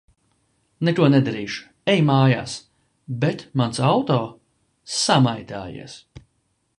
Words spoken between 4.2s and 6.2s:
-Samaitājies.